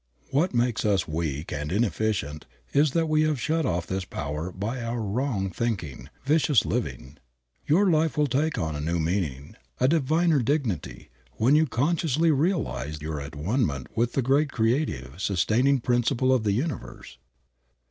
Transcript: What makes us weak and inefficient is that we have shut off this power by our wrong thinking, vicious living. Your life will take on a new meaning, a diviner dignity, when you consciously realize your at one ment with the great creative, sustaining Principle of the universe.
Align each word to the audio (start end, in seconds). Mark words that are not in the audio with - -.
What 0.31 0.51
makes 0.55 0.83
us 0.83 1.07
weak 1.07 1.51
and 1.53 1.71
inefficient 1.71 2.47
is 2.73 2.93
that 2.93 3.05
we 3.05 3.21
have 3.21 3.39
shut 3.39 3.67
off 3.67 3.85
this 3.85 4.03
power 4.03 4.51
by 4.51 4.81
our 4.81 4.99
wrong 4.99 5.51
thinking, 5.51 6.09
vicious 6.25 6.65
living. 6.65 7.17
Your 7.67 7.87
life 7.91 8.17
will 8.17 8.25
take 8.25 8.57
on 8.57 8.75
a 8.75 8.81
new 8.81 8.99
meaning, 8.99 9.55
a 9.79 9.87
diviner 9.87 10.39
dignity, 10.41 11.11
when 11.33 11.55
you 11.55 11.67
consciously 11.67 12.31
realize 12.31 12.99
your 12.99 13.21
at 13.21 13.35
one 13.35 13.63
ment 13.63 13.95
with 13.95 14.13
the 14.13 14.23
great 14.23 14.51
creative, 14.51 15.21
sustaining 15.21 15.79
Principle 15.81 16.33
of 16.33 16.45
the 16.45 16.53
universe. 16.53 17.19